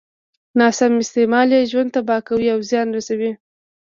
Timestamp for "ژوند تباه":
1.71-2.21